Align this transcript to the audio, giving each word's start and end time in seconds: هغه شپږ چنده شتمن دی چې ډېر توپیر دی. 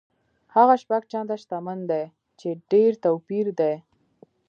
هغه 0.55 0.75
شپږ 0.81 1.01
چنده 1.11 1.35
شتمن 1.41 1.79
دی 1.89 2.03
چې 2.39 2.49
ډېر 2.71 2.91
توپیر 3.03 3.47
دی. 3.59 3.73